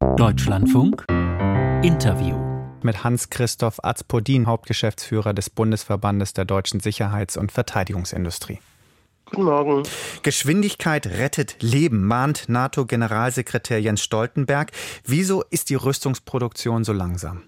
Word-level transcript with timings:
Deutschlandfunk 0.00 1.04
Interview 1.82 2.36
mit 2.84 3.02
Hans-Christoph 3.02 3.82
Azpodin, 3.82 4.46
Hauptgeschäftsführer 4.46 5.34
des 5.34 5.50
Bundesverbandes 5.50 6.32
der 6.32 6.44
deutschen 6.44 6.78
Sicherheits- 6.78 7.36
und 7.36 7.50
Verteidigungsindustrie. 7.50 8.60
Guten 9.26 9.42
Morgen. 9.42 9.82
Geschwindigkeit 10.22 11.06
rettet 11.08 11.56
Leben, 11.62 12.06
mahnt 12.06 12.48
NATO-Generalsekretär 12.48 13.80
Jens 13.80 14.00
Stoltenberg. 14.02 14.70
Wieso 15.04 15.42
ist 15.50 15.68
die 15.68 15.74
Rüstungsproduktion 15.74 16.84
so 16.84 16.92
langsam? 16.92 17.42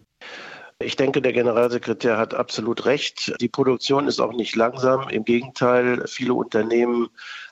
Ich 0.80 0.96
denke, 0.96 1.22
der 1.22 1.32
Generalsekretär 1.32 2.18
hat 2.18 2.34
absolut 2.34 2.84
recht. 2.84 3.32
Die 3.40 3.48
Produktion 3.48 4.08
ist 4.08 4.18
auch 4.18 4.32
nicht 4.32 4.56
langsam. 4.56 5.08
Im 5.08 5.24
Gegenteil, 5.24 6.04
viele 6.08 6.34
Unternehmen 6.34 7.10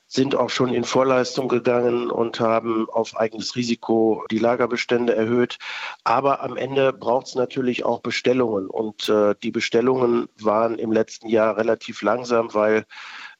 sind 0.08 0.34
auch 0.34 0.48
schon 0.48 0.72
in 0.72 0.84
Vorleistung 0.84 1.48
gegangen 1.48 2.10
und 2.10 2.40
haben 2.40 2.88
auf 2.88 3.16
eigenes 3.16 3.56
Risiko 3.56 4.24
die 4.30 4.38
Lagerbestände 4.38 5.14
erhöht. 5.14 5.58
Aber 6.02 6.42
am 6.42 6.56
Ende 6.56 6.94
braucht 6.94 7.26
es 7.28 7.34
natürlich 7.34 7.84
auch 7.84 8.00
Bestellungen. 8.00 8.68
Und 8.68 9.10
äh, 9.10 9.34
die 9.42 9.50
Bestellungen 9.50 10.28
waren 10.40 10.78
im 10.78 10.92
letzten 10.92 11.28
Jahr 11.28 11.58
relativ 11.58 12.00
langsam, 12.00 12.54
weil 12.54 12.86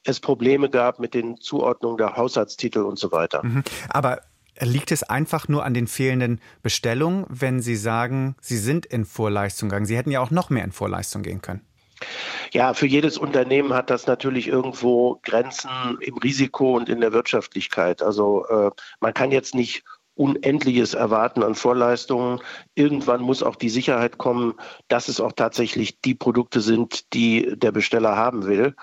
es 0.03 0.19
Probleme 0.19 0.69
gab 0.69 0.99
mit 0.99 1.15
den 1.15 1.37
Zuordnungen 1.37 1.97
der 1.97 2.15
Haushaltstitel 2.15 2.83
und 2.83 2.99
so 2.99 3.11
weiter. 3.11 3.43
Mhm. 3.43 3.63
Aber 3.89 4.21
Liegt 4.61 4.91
es 4.91 5.03
einfach 5.03 5.47
nur 5.47 5.63
an 5.63 5.73
den 5.73 5.87
fehlenden 5.87 6.41
Bestellungen, 6.61 7.25
wenn 7.29 7.61
Sie 7.61 7.77
sagen, 7.77 8.35
Sie 8.41 8.57
sind 8.57 8.85
in 8.85 9.05
Vorleistung 9.05 9.69
gegangen? 9.69 9.85
Sie 9.85 9.95
hätten 9.95 10.11
ja 10.11 10.19
auch 10.19 10.31
noch 10.31 10.49
mehr 10.49 10.65
in 10.65 10.73
Vorleistung 10.73 11.23
gehen 11.23 11.41
können. 11.41 11.61
Ja, 12.53 12.73
für 12.73 12.87
jedes 12.87 13.17
Unternehmen 13.17 13.73
hat 13.73 13.89
das 13.89 14.07
natürlich 14.07 14.47
irgendwo 14.47 15.19
Grenzen 15.23 15.69
im 16.01 16.17
Risiko 16.17 16.75
und 16.77 16.89
in 16.89 17.01
der 17.01 17.13
Wirtschaftlichkeit. 17.13 18.01
Also 18.01 18.45
äh, 18.47 18.71
man 18.99 19.13
kann 19.13 19.31
jetzt 19.31 19.53
nicht 19.53 19.83
Unendliches 20.15 20.95
erwarten 20.95 21.43
an 21.43 21.55
Vorleistungen. 21.55 22.41
Irgendwann 22.75 23.21
muss 23.21 23.41
auch 23.41 23.55
die 23.55 23.69
Sicherheit 23.69 24.17
kommen, 24.17 24.55
dass 24.89 25.07
es 25.07 25.21
auch 25.21 25.31
tatsächlich 25.31 26.01
die 26.01 26.15
Produkte 26.15 26.59
sind, 26.59 27.13
die 27.13 27.53
der 27.55 27.71
Besteller 27.71 28.17
haben 28.17 28.45
will. 28.45 28.75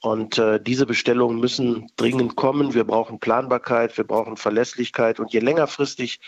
Und 0.00 0.38
äh, 0.38 0.60
diese 0.62 0.86
Bestellungen 0.86 1.40
müssen 1.40 1.90
dringend 1.96 2.36
kommen. 2.36 2.74
Wir 2.74 2.84
brauchen 2.84 3.18
Planbarkeit, 3.18 3.96
wir 3.96 4.04
brauchen 4.04 4.36
Verlässlichkeit. 4.36 5.18
Und 5.18 5.32
je 5.32 5.40
längerfristig 5.40 6.20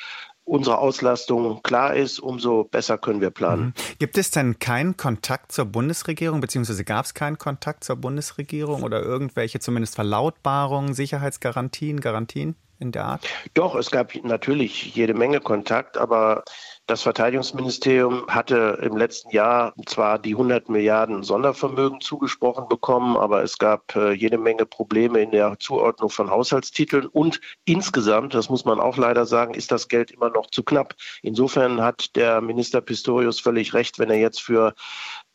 unsere 0.47 0.79
Auslastung 0.79 1.61
klar 1.63 1.95
ist, 1.95 2.21
umso 2.21 2.65
besser 2.65 2.97
können 2.97 3.21
wir 3.21 3.31
planen. 3.31 3.67
Mhm. 3.67 3.73
Gibt 3.99 4.17
es 4.17 4.31
denn 4.31 4.59
keinen 4.59 4.97
Kontakt 4.97 5.53
zur 5.53 5.67
Bundesregierung, 5.67 6.41
beziehungsweise 6.41 6.85
gab 6.85 7.05
es 7.05 7.15
keinen 7.15 7.37
Kontakt 7.37 7.85
zur 7.85 7.97
Bundesregierung 7.97 8.83
oder 8.83 9.03
irgendwelche 9.03 9.59
zumindest 9.59 9.97
Verlautbarungen, 9.97 10.95
Sicherheitsgarantien, 10.95 12.01
Garantien 12.01 12.55
in 12.79 12.93
der 12.93 13.05
Art? 13.05 13.29
Doch, 13.55 13.75
es 13.75 13.91
gab 13.91 14.15
natürlich 14.23 14.95
jede 14.95 15.15
Menge 15.15 15.41
Kontakt, 15.41 15.99
aber 15.99 16.45
das 16.87 17.03
Verteidigungsministerium 17.03 18.27
hatte 18.29 18.79
im 18.83 18.97
letzten 18.97 19.31
Jahr 19.31 19.75
zwar 19.87 20.19
die 20.19 20.35
100 20.35 20.69
Milliarden 20.69 21.25
Sondervermögen 21.25 22.01
zugesprochen 22.01 22.69
bekommen, 22.69 23.17
aber 23.17 23.43
es 23.43 23.59
gab 23.59 23.97
äh, 23.97 24.13
jede 24.13 24.39
Menge 24.39 24.67
Probleme 24.67 25.21
in 25.21 25.33
der 25.33 25.59
Zuordnung 25.59 26.11
von 26.11 26.31
Haushaltstiteln 26.31 27.07
und 27.07 27.41
insgesamt, 27.65 28.35
das 28.35 28.49
muss 28.49 28.65
man 28.65 28.79
auch 28.79 28.97
leider 28.97 29.27
sagen, 29.27 29.55
ist 29.55 29.73
das 29.73 29.89
Geld 29.89 30.13
immer 30.13 30.31
noch 30.31 30.49
zu 30.51 30.63
knapp. 30.63 30.95
Insofern 31.23 31.81
hat 31.81 32.15
der 32.15 32.41
Minister 32.41 32.81
Pistorius 32.81 33.41
völlig 33.41 33.75
recht, 33.75 33.99
wenn 33.99 34.11
er 34.11 34.19
jetzt 34.19 34.41
für 34.41 34.75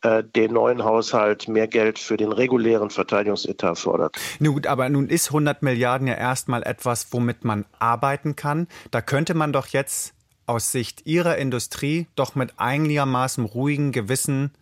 äh, 0.00 0.24
den 0.24 0.54
neuen 0.54 0.84
Haushalt 0.84 1.48
mehr 1.48 1.68
Geld 1.68 1.98
für 1.98 2.16
den 2.16 2.32
regulären 2.32 2.88
Verteidigungsetat 2.88 3.78
fordert. 3.78 4.16
Nun 4.38 4.54
gut, 4.54 4.66
aber 4.66 4.88
nun 4.88 5.08
ist 5.08 5.28
100 5.28 5.62
Milliarden 5.62 6.06
ja 6.06 6.14
erstmal 6.14 6.62
etwas, 6.62 7.12
womit 7.12 7.44
man 7.44 7.66
arbeiten 7.78 8.36
kann. 8.36 8.68
Da 8.90 9.02
könnte 9.02 9.34
man 9.34 9.52
doch 9.52 9.66
jetzt 9.66 10.14
aus 10.46 10.72
Sicht 10.72 11.06
Ihrer 11.06 11.38
Industrie 11.38 12.06
doch 12.14 12.34
mit 12.34 12.58
einigermaßen 12.58 13.44
ruhigem 13.44 13.92
Gewissen 13.92 14.52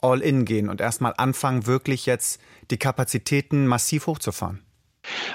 all 0.00 0.20
in 0.20 0.44
gehen 0.44 0.68
und 0.68 0.80
erstmal 0.80 1.14
anfangen, 1.16 1.66
wirklich 1.66 2.06
jetzt 2.06 2.40
die 2.70 2.78
Kapazitäten 2.78 3.66
massiv 3.66 4.06
hochzufahren? 4.06 4.62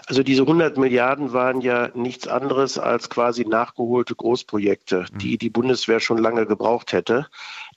Also 0.07 0.21
diese 0.21 0.43
100 0.43 0.77
Milliarden 0.77 1.33
waren 1.33 1.61
ja 1.61 1.89
nichts 1.95 2.27
anderes 2.27 2.77
als 2.77 3.09
quasi 3.09 3.45
nachgeholte 3.45 4.15
Großprojekte, 4.15 5.05
mhm. 5.11 5.17
die 5.17 5.37
die 5.37 5.49
Bundeswehr 5.49 5.99
schon 5.99 6.19
lange 6.19 6.45
gebraucht 6.45 6.93
hätte. 6.93 7.27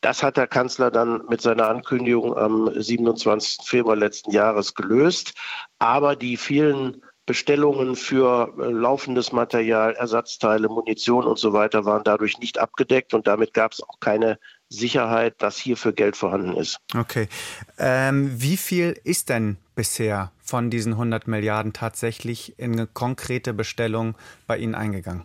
Das 0.01 0.23
hat 0.23 0.37
der 0.37 0.47
Kanzler 0.47 0.91
dann 0.91 1.23
mit 1.29 1.41
seiner 1.41 1.69
Ankündigung 1.69 2.37
am 2.37 2.71
27. 2.75 3.67
Februar 3.67 3.97
letzten 3.97 4.31
Jahres 4.33 4.75
gelöst. 4.75 5.35
Aber 5.79 6.15
die 6.15 6.37
vielen 6.37 7.03
Bestellungen 7.29 7.95
für 7.95 8.55
äh, 8.59 8.71
laufendes 8.71 9.33
Material, 9.33 9.93
Ersatzteile, 9.93 10.71
Munition 10.71 11.27
und 11.27 11.39
so 11.39 11.53
weiter 11.53 11.85
waren 11.85 12.03
dadurch 12.03 12.39
nicht 12.39 12.59
abgedeckt 12.59 13.13
und 13.13 13.27
damit 13.27 13.53
gab 13.53 13.73
es 13.73 13.83
auch 13.83 14.01
keine 14.01 14.39
Sicherheit, 14.71 15.35
dass 15.43 15.59
hierfür 15.59 15.93
Geld 15.93 16.17
vorhanden 16.17 16.57
ist. 16.57 16.79
Okay. 16.97 17.29
Ähm, 17.79 18.31
wie 18.41 18.57
viel 18.57 18.99
ist 19.05 19.29
denn 19.29 19.59
bisher 19.75 20.33
von 20.41 20.71
diesen 20.71 20.95
100 20.95 21.29
Milliarden 21.29 21.75
tatsächlich 21.75 22.59
in 22.59 22.73
eine 22.73 22.87
konkrete 22.87 23.53
Bestellung 23.53 24.15
bei 24.47 24.57
Ihnen 24.57 24.75
eingegangen? 24.75 25.25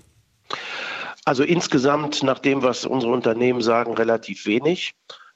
Also 1.23 1.43
insgesamt, 1.43 2.21
nach 2.21 2.39
dem, 2.39 2.63
was 2.63 2.85
unsere 2.85 3.13
Unternehmen 3.13 3.61
sagen, 3.61 3.93
relativ 3.93 4.45
wenig. 4.45 4.93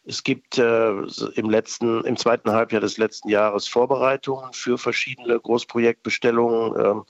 Es 0.09 0.23
gibt 0.23 0.57
äh, 0.57 0.89
im 1.35 1.49
letzten, 1.49 2.05
im 2.05 2.15
zweiten 2.15 2.51
Halbjahr 2.51 2.79
des 2.79 2.97
letzten 2.97 3.27
Jahres 3.27 3.67
Vorbereitungen 3.67 4.53
für 4.53 4.77
verschiedene 4.77 5.37
Großprojektbestellungen. 5.37 6.79
Ähm, 6.79 7.03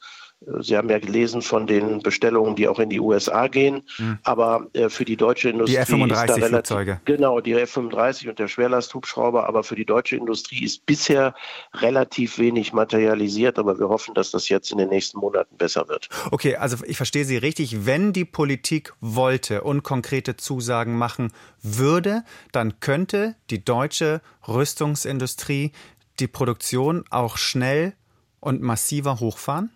Sie 0.59 0.77
haben 0.77 0.87
ja 0.89 0.99
gelesen 0.99 1.41
von 1.41 1.65
den 1.65 2.01
Bestellungen, 2.01 2.55
die 2.55 2.67
auch 2.67 2.79
in 2.79 2.89
die 2.89 2.99
USA 2.99 3.47
gehen. 3.47 3.81
Mhm. 3.97 4.19
Aber 4.23 4.67
äh, 4.73 4.89
für 4.89 5.03
die 5.03 5.17
deutsche 5.17 5.49
Industrie. 5.49 5.73
Die 5.73 5.81
F-35-Flugzeuge. 5.81 7.01
Genau, 7.05 7.41
die 7.41 7.53
F-35 7.53 8.29
und 8.29 8.39
der 8.39 8.47
Schwerlasthubschrauber. 8.47 9.47
Aber 9.47 9.63
für 9.63 9.75
die 9.75 9.85
deutsche 9.85 10.15
Industrie 10.15 10.63
ist 10.63 10.85
bisher 10.85 11.33
relativ 11.73 12.37
wenig 12.37 12.71
materialisiert. 12.71 13.57
Aber 13.57 13.79
wir 13.79 13.89
hoffen, 13.89 14.13
dass 14.13 14.29
das 14.29 14.47
jetzt 14.49 14.71
in 14.71 14.77
den 14.77 14.89
nächsten 14.89 15.17
Monaten 15.19 15.57
besser 15.57 15.87
wird. 15.89 16.07
Okay, 16.29 16.55
also 16.55 16.77
ich 16.85 16.97
verstehe 16.97 17.25
Sie 17.25 17.37
richtig. 17.37 17.87
Wenn 17.87 18.13
die 18.13 18.25
Politik 18.25 18.93
wollte 19.01 19.63
und 19.63 19.81
konkrete 19.81 20.37
Zusagen 20.37 20.97
machen 20.97 21.33
würde, 21.63 22.23
dann 22.51 22.79
könnte 22.79 23.35
die 23.49 23.65
deutsche 23.65 24.21
Rüstungsindustrie 24.47 25.71
die 26.19 26.27
Produktion 26.27 27.05
auch 27.09 27.37
schnell 27.37 27.93
und 28.39 28.61
massiver 28.61 29.19
hochfahren? 29.19 29.71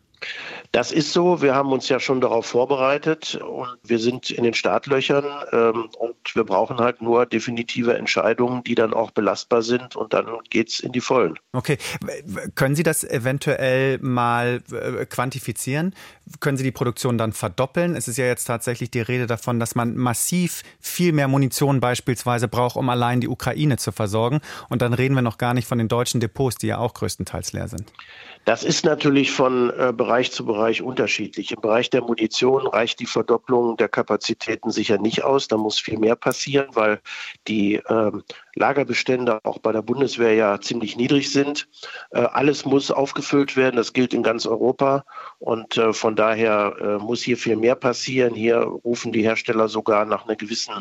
Das 0.71 0.91
ist 0.91 1.11
so. 1.11 1.41
Wir 1.41 1.53
haben 1.53 1.71
uns 1.71 1.89
ja 1.89 1.99
schon 1.99 2.21
darauf 2.21 2.45
vorbereitet 2.45 3.35
und 3.35 3.77
wir 3.83 3.99
sind 3.99 4.29
in 4.29 4.43
den 4.43 4.53
Startlöchern 4.53 5.25
ähm, 5.51 5.89
und 5.97 6.15
wir 6.35 6.43
brauchen 6.43 6.77
halt 6.77 7.01
nur 7.01 7.25
definitive 7.25 7.97
Entscheidungen, 7.97 8.63
die 8.63 8.75
dann 8.75 8.93
auch 8.93 9.11
belastbar 9.11 9.63
sind 9.63 9.95
und 9.95 10.13
dann 10.13 10.27
geht's 10.49 10.79
in 10.79 10.91
die 10.91 11.01
Vollen. 11.01 11.37
Okay. 11.53 11.77
Können 12.55 12.75
Sie 12.75 12.83
das 12.83 13.03
eventuell 13.03 13.97
mal 13.99 14.61
äh, 14.71 15.05
quantifizieren? 15.05 15.93
Können 16.39 16.57
Sie 16.57 16.63
die 16.63 16.71
Produktion 16.71 17.17
dann 17.17 17.33
verdoppeln? 17.33 17.95
Es 17.95 18.07
ist 18.07 18.17
ja 18.17 18.25
jetzt 18.25 18.45
tatsächlich 18.45 18.91
die 18.91 19.01
Rede 19.01 19.27
davon, 19.27 19.59
dass 19.59 19.75
man 19.75 19.97
massiv 19.97 20.63
viel 20.79 21.11
mehr 21.11 21.27
Munition 21.27 21.79
beispielsweise 21.79 22.47
braucht, 22.47 22.77
um 22.77 22.89
allein 22.89 23.19
die 23.19 23.27
Ukraine 23.27 23.77
zu 23.77 23.91
versorgen. 23.91 24.39
Und 24.69 24.81
dann 24.81 24.93
reden 24.93 25.15
wir 25.15 25.21
noch 25.21 25.38
gar 25.38 25.53
nicht 25.53 25.67
von 25.67 25.77
den 25.77 25.88
deutschen 25.88 26.21
Depots, 26.21 26.57
die 26.57 26.67
ja 26.67 26.77
auch 26.77 26.93
größtenteils 26.93 27.51
leer 27.53 27.67
sind. 27.67 27.91
Das 28.46 28.63
ist 28.63 28.85
natürlich 28.85 29.31
von 29.31 29.69
äh, 29.69 29.94
Bereich 29.96 30.31
zu 30.31 30.46
Bereich 30.46 30.81
unterschiedlich. 30.81 31.52
Im 31.52 31.62
Bereich 31.62 31.91
der 31.91 32.02
Munition 32.02 32.66
reicht 32.66 33.00
die 33.00 33.06
Verdopplung 33.06 33.78
der 33.78 33.88
Kapazitäten 33.88 34.72
sicher 34.72 34.97
nicht 34.97 35.24
aus. 35.24 35.47
Da 35.47 35.57
muss 35.57 35.79
viel 35.79 36.00
mehr 36.00 36.16
passieren, 36.16 36.69
weil 36.74 37.01
die 37.47 37.75
äh, 37.75 38.12
Lagerbestände 38.56 39.40
auch 39.44 39.59
bei 39.59 39.72
der 39.72 39.84
Bundeswehr 39.84 40.34
ja 40.34 40.59
ziemlich 40.59 40.97
niedrig 40.97 41.31
sind. 41.31 41.68
Äh, 42.09 42.22
alles 42.22 42.66
muss 42.66 42.90
aufgefüllt 42.90 43.56
werden. 43.56 43.75
Das 43.75 43.94
gilt 43.94 44.13
in 44.13 44.24
ganz 44.24 44.47
Europa. 44.47 45.06
Und 45.38 45.78
äh, 45.78 45.94
von 45.94 46.16
daher 46.16 46.75
äh, 46.80 46.97
muss 46.97 47.22
hier 47.22 47.38
viel 47.38 47.57
mehr 47.57 47.75
passieren. 47.75 48.34
Hier 48.34 48.57
rufen 48.57 49.12
die 49.12 49.24
Hersteller 49.24 49.69
sogar 49.69 50.06
nach 50.06 50.25
einer 50.25 50.35
gewissen 50.35 50.74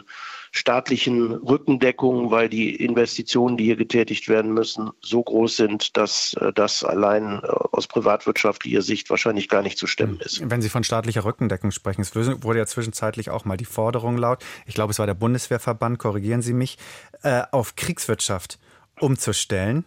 staatlichen 0.53 1.33
Rückendeckung, 1.33 2.31
weil 2.31 2.49
die 2.49 2.75
Investitionen, 2.75 3.57
die 3.57 3.65
hier 3.65 3.77
getätigt 3.77 4.29
werden 4.29 4.53
müssen, 4.53 4.91
so 5.01 5.23
groß 5.23 5.57
sind, 5.57 5.97
dass 5.97 6.35
äh, 6.35 6.53
das 6.53 6.83
allein 6.83 7.41
äh, 7.43 7.47
aus 7.47 7.87
privatwirtschaftlicher 7.87 8.83
Sicht 8.83 9.11
wahrscheinlich 9.11 9.49
gar 9.49 9.63
nicht 9.63 9.79
zu 9.79 9.87
stemmen 9.87 10.19
ist. 10.21 10.43
Wenn 10.49 10.63
Sie 10.63 10.69
von 10.69 10.83
staatlicher 10.85 11.25
Rückendeckung 11.25 11.71
sprechen, 11.71 12.03
es 12.03 12.15
wurde 12.15 12.59
ja 12.59 12.67
zwischenzeitlich 12.67 13.31
auch 13.31 13.45
mal 13.45 13.57
die 13.57 13.65
Forderung 13.65 14.17
laut, 14.17 14.45
ich 14.67 14.75
glaube, 14.75 14.91
es 14.91 14.99
war 14.99 15.07
der 15.07 15.15
Bundeswehrverband, 15.15 15.99
korrigieren 15.99 16.43
Sie 16.43 16.53
mich, 16.53 16.79
äh, 17.23 17.43
auf 17.53 17.77
Kriegswirtschaft 17.77 18.59
umzustellen. 18.99 19.85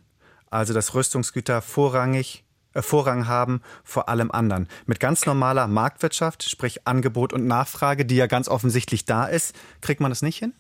Also 0.50 0.74
dass 0.74 0.94
Rüstungsgüter 0.94 1.62
vorrangig 1.62 2.44
Vorrang 2.82 3.28
haben 3.28 3.62
vor 3.84 4.10
allem 4.10 4.32
anderen. 4.32 4.68
Mit 4.86 5.00
ganz 5.00 5.26
normaler 5.26 5.68
Marktwirtschaft, 5.68 6.50
sprich 6.50 6.88
Angebot 6.88 7.34
und 7.34 7.46
Nachfrage, 7.46 8.06
die 8.06 8.16
ja 8.16 8.28
ganz 8.28 8.48
offensichtlich 8.48 9.06
da 9.06 9.26
ist, 9.26 9.56
kriegt 9.82 10.02
man 10.02 10.10
das 10.10 10.22
nicht 10.22 10.40
hin? 10.40 10.54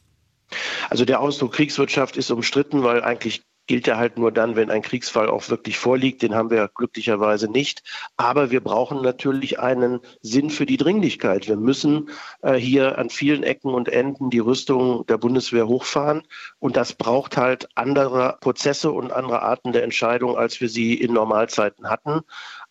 Also 0.89 1.05
der 1.05 1.19
Ausdruck 1.19 1.53
Kriegswirtschaft 1.53 2.17
ist 2.17 2.29
umstritten, 2.29 2.83
weil 2.83 3.03
eigentlich 3.03 3.41
gilt 3.67 3.87
er 3.87 3.97
halt 3.97 4.17
nur 4.17 4.31
dann, 4.31 4.55
wenn 4.55 4.69
ein 4.69 4.81
Kriegsfall 4.81 5.29
auch 5.29 5.49
wirklich 5.49 5.77
vorliegt. 5.77 6.21
Den 6.21 6.35
haben 6.35 6.49
wir 6.49 6.69
glücklicherweise 6.73 7.49
nicht. 7.49 7.83
Aber 8.17 8.51
wir 8.51 8.61
brauchen 8.61 9.01
natürlich 9.01 9.59
einen 9.59 9.99
Sinn 10.21 10.49
für 10.49 10.65
die 10.65 10.77
Dringlichkeit. 10.77 11.47
Wir 11.47 11.55
müssen 11.55 12.09
äh, 12.41 12.55
hier 12.55 12.97
an 12.97 13.09
vielen 13.09 13.43
Ecken 13.43 13.73
und 13.73 13.89
Enden 13.89 14.29
die 14.29 14.39
Rüstung 14.39 15.05
der 15.07 15.17
Bundeswehr 15.17 15.67
hochfahren. 15.67 16.23
Und 16.59 16.75
das 16.75 16.93
braucht 16.93 17.37
halt 17.37 17.69
andere 17.75 18.37
Prozesse 18.41 18.91
und 18.91 19.11
andere 19.11 19.41
Arten 19.41 19.71
der 19.71 19.83
Entscheidung, 19.83 20.37
als 20.37 20.59
wir 20.59 20.69
sie 20.69 20.95
in 20.95 21.13
Normalzeiten 21.13 21.89
hatten. 21.89 22.21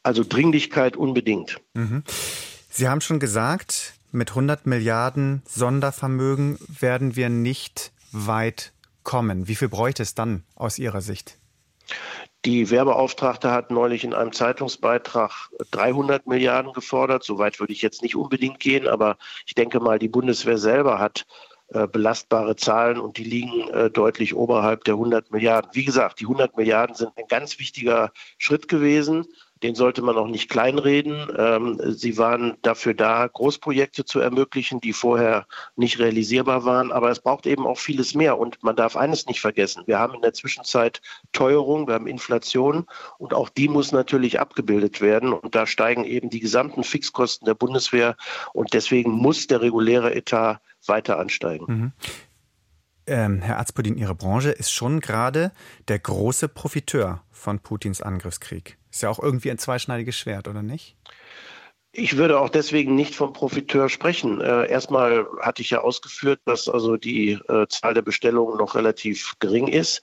Also 0.03 0.25
Dringlichkeit 0.25 0.97
unbedingt. 0.97 1.59
Mhm. 1.75 2.03
Sie 2.71 2.89
haben 2.89 3.01
schon 3.01 3.21
gesagt, 3.21 3.95
mit 4.13 4.31
100 4.31 4.67
Milliarden 4.67 5.43
Sondervermögen 5.47 6.59
werden 6.81 7.17
wir 7.17 7.29
nicht 7.29 7.93
weit 8.13 8.73
kommen. 9.05 9.49
Wie 9.49 9.55
viel 9.55 9.69
bräuchte 9.69 10.03
es 10.03 10.15
dann 10.15 10.45
aus 10.55 10.79
Ihrer 10.79 11.01
Sicht? 11.01 11.39
Die 12.45 12.71
Werbeauftragte 12.71 13.53
hat 13.53 13.71
neulich 13.71 14.03
in 14.03 14.15
einem 14.15 14.33
Zeitungsbeitrag 14.33 15.51
300 15.71 16.27
Milliarden 16.27 16.73
gefordert. 16.73 17.23
Soweit 17.23 17.61
würde 17.61 17.73
ich 17.73 17.83
jetzt 17.83 18.03
nicht 18.03 18.17
unbedingt 18.17 18.59
gehen, 18.59 18.89
aber 18.89 19.17
ich 19.47 19.55
denke 19.55 19.79
mal, 19.79 19.99
die 19.99 20.09
Bundeswehr 20.09 20.59
selber 20.59 20.99
hat 20.99 21.25
äh, 21.69 21.87
belastbare 21.87 22.57
Zahlen 22.57 22.99
und 22.99 23.17
die 23.17 23.25
liegen 23.25 23.69
äh, 23.69 23.91
deutlich 23.91 24.35
oberhalb 24.35 24.85
der 24.85 24.95
100 24.95 25.31
Milliarden. 25.31 25.71
Wie 25.73 25.85
gesagt, 25.85 26.19
die 26.19 26.25
100 26.25 26.57
Milliarden 26.57 26.97
sind 26.97 27.13
ein 27.17 27.29
ganz 27.29 27.59
wichtiger 27.61 28.11
Schritt 28.39 28.67
gewesen 28.67 29.27
den 29.63 29.75
sollte 29.75 30.03
man 30.03 30.17
auch 30.17 30.27
nicht 30.27 30.49
kleinreden. 30.49 31.29
Ähm, 31.37 31.81
sie 31.93 32.19
waren 32.19 32.57
dafür 32.63 32.95
da, 32.95 33.27
Großprojekte 33.27 34.05
zu 34.05 34.21
ermöglichen, 34.21 34.81
die 34.81 34.93
vorher 34.93 35.47
nicht 35.77 35.99
realisierbar 35.99 36.65
waren. 36.65 36.93
Aber 36.93 37.11
es 37.11 37.21
braucht 37.21 37.47
eben 37.47 37.67
auch 37.67 37.79
vieles 37.79 38.15
mehr. 38.15 38.39
Und 38.39 38.63
man 38.63 38.77
darf 38.77 38.97
eines 38.97 39.27
nicht 39.27 39.41
vergessen. 39.41 39.85
Wir 39.87 39.99
haben 39.99 40.15
in 40.15 40.23
der 40.23 40.33
Zwischenzeit 40.33 41.01
Teuerung, 41.33 41.87
wir 41.87 41.95
haben 41.95 42.07
Inflation 42.07 42.87
und 43.19 43.35
auch 43.35 43.49
die 43.49 43.69
muss 43.69 43.93
natürlich 43.93 44.41
abgebildet 44.41 45.01
werden. 45.01 45.33
Und 45.33 45.55
da 45.55 45.67
steigen 45.67 46.05
eben 46.05 46.31
die 46.31 46.41
gesamten 46.41 46.85
Fixkosten 46.85 47.47
der 47.47 47.55
Bundeswehr. 47.55 48.17
Und 48.53 48.75
deswegen 48.75 49.13
muss 49.13 49.47
der 49.47 49.61
reguläre 49.61 50.15
Etat 50.15 50.61
weiter 50.87 51.19
ansteigen. 51.19 51.65
Mhm. 51.69 51.93
Ähm, 53.07 53.43
Herr 53.43 53.59
Azpodin, 53.59 53.97
Ihre 53.97 54.15
Branche 54.15 54.51
ist 54.51 54.71
schon 54.71 55.01
gerade 55.01 55.53
der 55.89 55.99
große 55.99 56.49
Profiteur 56.49 57.23
von 57.31 57.59
Putins 57.59 58.01
Angriffskrieg. 58.01 58.79
Ist 58.91 59.03
ja 59.03 59.11
auch 59.11 59.19
irgendwie 59.19 59.51
ein 59.51 59.59
zweischneidiges 59.59 60.17
Schwert, 60.17 60.49
oder 60.49 60.63
nicht? 60.63 60.97
Ich 61.95 62.17
würde 62.17 62.41
auch 62.41 62.49
deswegen 62.49 62.95
nicht 62.95 63.15
vom 63.15 63.35
Profiteur 63.35 63.91
sprechen. 63.91 64.41
Äh, 64.41 64.67
erstmal 64.71 65.27
hatte 65.43 65.61
ich 65.61 65.69
ja 65.69 65.83
ausgeführt, 65.83 66.41
dass 66.47 66.67
also 66.67 66.97
die 66.97 67.33
äh, 67.51 67.67
Zahl 67.69 67.93
der 67.93 68.01
Bestellungen 68.01 68.57
noch 68.57 68.75
relativ 68.75 69.35
gering 69.41 69.69
ist. 69.69 70.01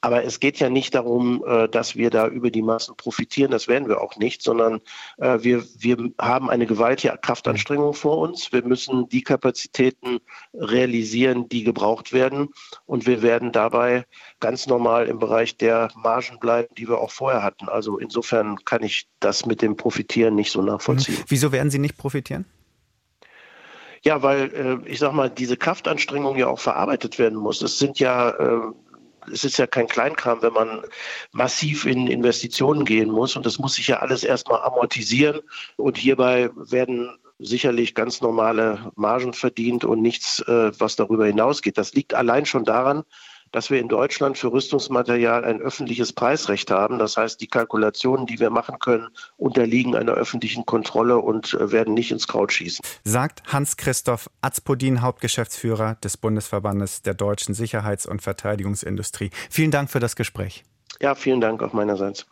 Aber 0.00 0.24
es 0.24 0.40
geht 0.40 0.58
ja 0.58 0.68
nicht 0.68 0.96
darum, 0.96 1.44
äh, 1.46 1.68
dass 1.68 1.94
wir 1.94 2.10
da 2.10 2.26
über 2.26 2.50
die 2.50 2.62
Massen 2.62 2.96
profitieren. 2.96 3.52
Das 3.52 3.68
werden 3.68 3.86
wir 3.86 4.00
auch 4.00 4.16
nicht, 4.16 4.42
sondern 4.42 4.80
wir, 5.18 5.64
wir 5.78 6.10
haben 6.20 6.50
eine 6.50 6.66
gewaltige 6.66 7.16
Kraftanstrengung 7.20 7.94
vor 7.94 8.18
uns. 8.18 8.52
Wir 8.52 8.64
müssen 8.64 9.08
die 9.08 9.22
Kapazitäten 9.22 10.18
realisieren, 10.54 11.48
die 11.48 11.62
gebraucht 11.62 12.12
werden. 12.12 12.48
Und 12.86 13.06
wir 13.06 13.22
werden 13.22 13.52
dabei 13.52 14.06
ganz 14.40 14.66
normal 14.66 15.06
im 15.06 15.18
Bereich 15.18 15.56
der 15.56 15.90
Margen 15.94 16.38
bleiben, 16.38 16.74
die 16.76 16.88
wir 16.88 16.98
auch 16.98 17.10
vorher 17.10 17.42
hatten. 17.42 17.68
Also 17.68 17.98
insofern 17.98 18.56
kann 18.64 18.82
ich 18.82 19.08
das 19.20 19.46
mit 19.46 19.62
dem 19.62 19.76
Profitieren 19.76 20.34
nicht 20.34 20.50
so 20.50 20.62
nachvollziehen. 20.62 21.18
Wieso 21.28 21.52
werden 21.52 21.70
Sie 21.70 21.78
nicht 21.78 21.96
profitieren? 21.96 22.44
Ja, 24.02 24.22
weil 24.22 24.82
äh, 24.84 24.88
ich 24.88 25.00
sag 25.00 25.12
mal, 25.12 25.28
diese 25.28 25.56
Kraftanstrengung 25.56 26.36
ja 26.36 26.46
auch 26.46 26.60
verarbeitet 26.60 27.18
werden 27.18 27.38
muss. 27.38 27.62
Es 27.62 27.78
sind 27.78 27.98
ja 27.98 28.30
äh, 28.30 28.72
es 29.32 29.44
ist 29.44 29.58
ja 29.58 29.66
kein 29.66 29.88
Kleinkram, 29.88 30.42
wenn 30.42 30.52
man 30.52 30.82
massiv 31.32 31.84
in 31.84 32.06
Investitionen 32.06 32.84
gehen 32.84 33.10
muss. 33.10 33.36
Und 33.36 33.46
das 33.46 33.58
muss 33.58 33.74
sich 33.74 33.88
ja 33.88 33.98
alles 33.98 34.24
erstmal 34.24 34.62
amortisieren. 34.62 35.40
Und 35.76 35.98
hierbei 35.98 36.50
werden 36.54 37.10
sicherlich 37.38 37.94
ganz 37.94 38.20
normale 38.20 38.90
Margen 38.96 39.32
verdient 39.32 39.84
und 39.84 40.02
nichts, 40.02 40.40
äh, 40.40 40.72
was 40.78 40.96
darüber 40.96 41.26
hinausgeht. 41.26 41.78
Das 41.78 41.94
liegt 41.94 42.14
allein 42.14 42.46
schon 42.46 42.64
daran, 42.64 43.04
dass 43.52 43.70
wir 43.70 43.80
in 43.80 43.88
Deutschland 43.88 44.38
für 44.38 44.52
Rüstungsmaterial 44.52 45.44
ein 45.44 45.60
öffentliches 45.60 46.12
Preisrecht 46.12 46.70
haben. 46.70 46.98
Das 46.98 47.16
heißt, 47.16 47.40
die 47.40 47.46
Kalkulationen, 47.46 48.26
die 48.26 48.38
wir 48.38 48.50
machen 48.50 48.78
können, 48.78 49.08
unterliegen 49.36 49.94
einer 49.94 50.12
öffentlichen 50.12 50.66
Kontrolle 50.66 51.18
und 51.18 51.54
äh, 51.54 51.72
werden 51.72 51.94
nicht 51.94 52.10
ins 52.10 52.28
Kraut 52.28 52.52
schießen. 52.52 52.84
Sagt 53.04 53.42
Hans-Christoph 53.52 54.30
Azpodin, 54.40 55.02
Hauptgeschäftsführer 55.02 55.96
des 55.96 56.16
Bundesverbandes 56.16 57.02
der 57.02 57.14
deutschen 57.14 57.54
Sicherheits- 57.54 58.06
und 58.06 58.22
Verteidigungsindustrie. 58.22 59.30
Vielen 59.50 59.70
Dank 59.70 59.90
für 59.90 60.00
das 60.00 60.16
Gespräch. 60.16 60.64
Ja, 61.00 61.14
vielen 61.14 61.40
Dank 61.40 61.62
auch 61.62 61.72
meinerseits. 61.72 62.26